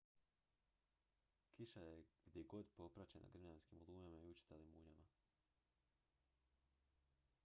kiša 1.53 1.81
je 1.83 2.03
gdjegdje 2.25 2.63
popraćena 2.77 3.29
grmljavinskim 3.33 3.83
olujama 3.83 4.17
i 4.19 4.27
učestalim 4.31 4.71
munjama 4.71 5.05